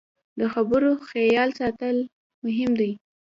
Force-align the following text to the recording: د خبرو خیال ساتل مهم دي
د 0.39 0.41
خبرو 0.53 0.91
خیال 1.09 1.49
ساتل 1.59 1.97
مهم 2.45 2.71
دي 2.79 2.91